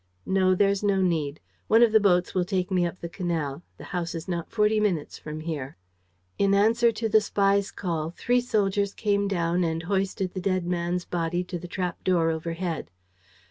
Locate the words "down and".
9.27-9.83